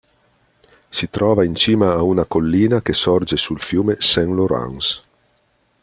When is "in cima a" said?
1.45-2.01